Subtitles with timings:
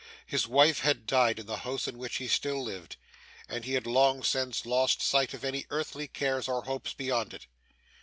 [0.25, 2.95] His wife had died in the house in which he still lived,
[3.47, 7.45] and he had long since lost sight of any earthly cares or hopes beyond it.